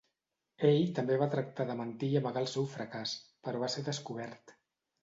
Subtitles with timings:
[0.69, 3.15] Ell també va tractar de mentir i amagar el seu fracàs,
[3.45, 4.61] però va ser descobert.